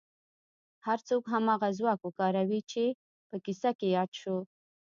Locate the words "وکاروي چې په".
2.03-3.37